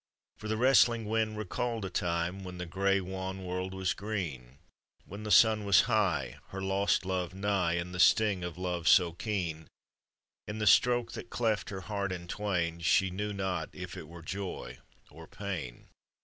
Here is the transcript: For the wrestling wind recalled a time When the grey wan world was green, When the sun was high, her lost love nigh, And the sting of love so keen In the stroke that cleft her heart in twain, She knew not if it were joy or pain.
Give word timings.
For 0.37 0.47
the 0.47 0.57
wrestling 0.57 1.05
wind 1.05 1.37
recalled 1.37 1.85
a 1.85 1.89
time 1.91 2.43
When 2.43 2.57
the 2.57 2.65
grey 2.65 2.99
wan 3.01 3.45
world 3.45 3.75
was 3.75 3.93
green, 3.93 4.57
When 5.05 5.21
the 5.21 5.29
sun 5.29 5.63
was 5.63 5.81
high, 5.81 6.39
her 6.47 6.59
lost 6.59 7.05
love 7.05 7.35
nigh, 7.35 7.73
And 7.73 7.93
the 7.93 7.99
sting 7.99 8.43
of 8.43 8.57
love 8.57 8.87
so 8.87 9.11
keen 9.13 9.67
In 10.47 10.57
the 10.57 10.65
stroke 10.65 11.11
that 11.11 11.29
cleft 11.29 11.69
her 11.69 11.81
heart 11.81 12.11
in 12.11 12.27
twain, 12.27 12.79
She 12.79 13.11
knew 13.11 13.31
not 13.31 13.69
if 13.73 13.95
it 13.95 14.07
were 14.07 14.23
joy 14.23 14.79
or 15.11 15.27
pain. 15.27 15.89